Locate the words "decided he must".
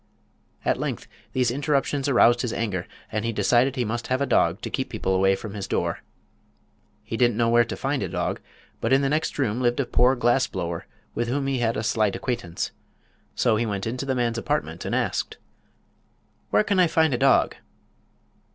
3.31-4.07